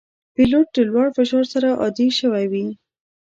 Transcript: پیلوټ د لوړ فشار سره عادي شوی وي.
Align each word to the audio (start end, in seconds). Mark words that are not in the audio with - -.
پیلوټ 0.35 0.67
د 0.75 0.77
لوړ 0.89 1.07
فشار 1.17 1.45
سره 1.53 1.69
عادي 1.81 2.07
شوی 2.19 2.45
وي. 2.51 2.65